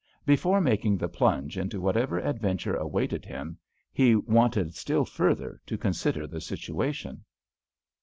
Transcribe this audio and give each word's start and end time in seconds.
Before 0.25 0.59
making 0.61 0.97
the 0.97 1.07
plunge 1.07 1.59
into 1.59 1.79
whatever 1.79 2.17
adventure 2.17 2.73
awaited 2.73 3.23
him, 3.23 3.59
he 3.93 4.15
wanted 4.15 4.73
still 4.73 5.05
further 5.05 5.61
to 5.67 5.77
consider 5.77 6.25
the 6.25 6.41
situation. 6.41 7.23